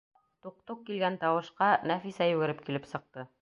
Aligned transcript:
«Туҡ-туҡ» 0.45 0.79
килгән 0.87 1.19
тауышҡа 1.25 1.67
Нәфисә 1.93 2.29
йүгереп 2.33 2.65
килеп 2.71 2.91
сыҡты. 2.95 3.29